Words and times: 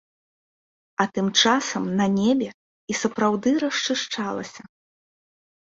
А 1.03 1.05
тым 1.17 1.27
часам 1.41 1.83
на 1.99 2.07
небе 2.17 2.49
і 2.95 2.97
сапраўды 3.03 3.49
расчышчалася. 3.67 4.61